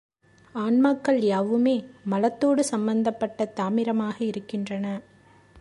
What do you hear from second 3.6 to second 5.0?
தாமிரமாக இருக்கின்றன.